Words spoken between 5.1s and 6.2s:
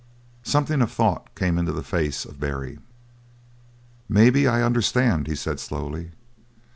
he said slowly.